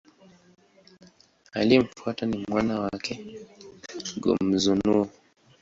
[1.53, 3.13] Aliyemfuata ni mwana wake,
[4.21, 5.07] Go-Mizunoo.